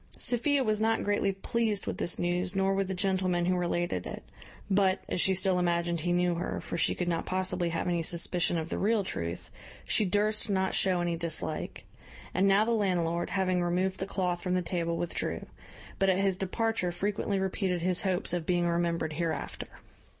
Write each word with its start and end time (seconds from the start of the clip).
Sophia 0.17 0.63
was 0.63 0.81
not 0.81 1.03
greatly 1.03 1.31
pleased 1.31 1.85
with 1.85 1.99
this 1.99 2.17
news, 2.17 2.55
nor 2.55 2.73
with 2.73 2.87
the 2.87 2.93
gentleman 2.95 3.45
who 3.45 3.55
related 3.55 4.07
it; 4.07 4.23
but, 4.67 5.03
as 5.07 5.21
she 5.21 5.35
still 5.35 5.59
imagined 5.59 5.99
he 5.99 6.11
knew 6.11 6.33
her 6.33 6.59
(for 6.59 6.75
she 6.75 6.95
could 6.95 7.07
not 7.07 7.23
possibly 7.27 7.69
have 7.69 7.87
any 7.87 8.01
suspicion 8.01 8.57
of 8.57 8.69
the 8.69 8.79
real 8.79 9.03
truth), 9.03 9.51
she 9.85 10.03
durst 10.03 10.49
not 10.49 10.73
show 10.73 11.01
any 11.01 11.15
dislike. 11.15 11.85
And 12.33 12.47
now 12.47 12.65
the 12.65 12.71
landlord, 12.71 13.29
having 13.29 13.61
removed 13.61 13.99
the 13.99 14.07
cloth 14.07 14.41
from 14.41 14.55
the 14.55 14.63
table, 14.63 14.97
withdrew; 14.97 15.45
but 15.99 16.09
at 16.09 16.17
his 16.17 16.35
departure 16.35 16.91
frequently 16.91 17.37
repeated 17.37 17.83
his 17.83 18.01
hopes 18.01 18.33
of 18.33 18.47
being 18.47 18.65
remembered 18.67 19.13
hereafter. 19.13 19.67